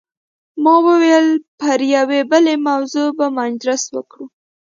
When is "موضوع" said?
2.67-3.07